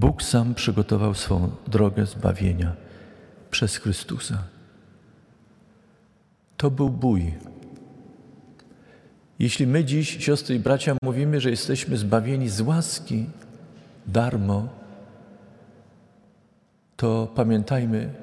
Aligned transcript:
Bóg 0.00 0.22
sam 0.22 0.54
przygotował 0.54 1.14
swą 1.14 1.50
drogę 1.66 2.06
zbawienia 2.06 2.72
przez 3.50 3.76
Chrystusa. 3.76 4.42
To 6.56 6.70
był 6.70 6.90
bój. 6.90 7.34
Jeśli 9.38 9.66
my 9.66 9.84
dziś, 9.84 10.24
siostry 10.24 10.54
i 10.54 10.58
bracia, 10.58 10.96
mówimy, 11.02 11.40
że 11.40 11.50
jesteśmy 11.50 11.96
zbawieni 11.96 12.48
z 12.48 12.60
łaski, 12.60 13.26
darmo, 14.06 14.68
to 16.96 17.32
pamiętajmy, 17.34 18.14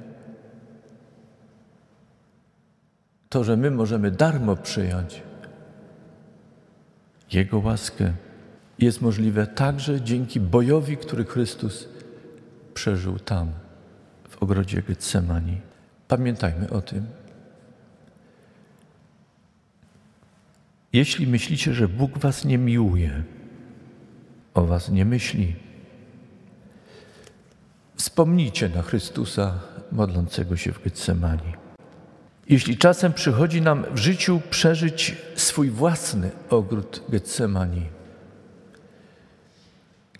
to, 3.29 3.43
że 3.43 3.57
my 3.57 3.71
możemy 3.71 4.11
darmo 4.11 4.55
przyjąć 4.55 5.21
Jego 7.31 7.59
łaskę, 7.59 8.13
jest 8.79 9.01
możliwe 9.01 9.47
także 9.47 10.01
dzięki 10.01 10.39
bojowi, 10.39 10.97
który 10.97 11.25
Chrystus 11.25 11.87
przeżył 12.73 13.19
tam, 13.19 13.51
w 14.29 14.43
ogrodzie 14.43 14.81
Getsemani. 14.81 15.57
Pamiętajmy 16.07 16.69
o 16.69 16.81
tym. 16.81 17.05
Jeśli 20.93 21.27
myślicie, 21.27 21.73
że 21.73 21.87
Bóg 21.87 22.17
was 22.17 22.45
nie 22.45 22.57
miłuje, 22.57 23.23
o 24.53 24.65
was 24.65 24.89
nie 24.89 25.05
myśli, 25.05 25.55
wspomnijcie 27.95 28.69
na 28.69 28.81
Chrystusa 28.81 29.59
modlącego 29.91 30.57
się 30.57 30.71
w 30.71 30.83
Getsemani. 30.83 31.53
Jeśli 32.49 32.77
czasem 32.77 33.13
przychodzi 33.13 33.61
nam 33.61 33.85
w 33.91 33.97
życiu 33.97 34.41
przeżyć 34.49 35.15
swój 35.35 35.69
własny 35.69 36.31
ogród 36.49 37.03
Getsemani, 37.09 37.85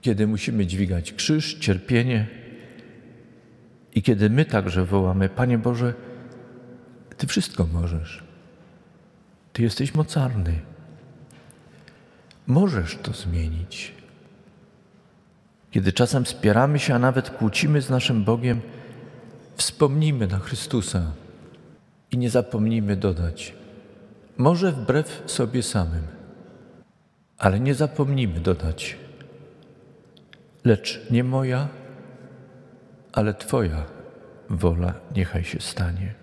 kiedy 0.08 0.28
musimy 0.28 0.66
dźwigać 0.66 1.14
krzyż, 1.14 1.54
cierpienie 1.54 2.28
i 3.96 4.02
kiedy 4.02 4.30
my 4.30 4.46
także 4.46 4.86
wołamy: 4.86 5.30
Panie 5.30 5.58
Boże, 5.58 5.94
Ty 7.18 7.28
wszystko 7.28 7.68
możesz. 7.73 8.23
Ty 9.54 9.64
jesteś 9.64 9.96
mocarny. 9.96 10.59
Możesz 12.48 12.98
to 13.04 13.14
zmienić. 13.14 13.94
Kiedy 15.72 15.94
czasem 15.94 16.26
spieramy 16.26 16.80
się, 16.80 16.96
a 16.96 17.00
nawet 17.00 17.30
kłócimy 17.30 17.81
z 17.81 17.90
naszym 17.90 18.24
Bogiem, 18.24 18.62
wspomnijmy 19.56 20.28
na 20.28 20.40
Chrystusa 20.40 21.12
i 22.12 22.18
nie 22.18 22.30
zapomnijmy 22.30 22.96
dodać, 22.96 23.53
może 24.38 24.72
wbrew 24.72 25.24
sobie 25.26 25.64
samym, 25.64 26.08
ale 27.38 27.59
nie 27.59 27.76
zapomnijmy 27.76 28.40
dodać, 28.40 29.06
lecz 30.68 31.02
nie 31.12 31.23
moja, 31.23 31.68
ale 33.14 33.34
Twoja 33.34 33.86
wola 34.50 34.94
niechaj 35.16 35.44
się 35.44 35.59
stanie. 35.59 36.14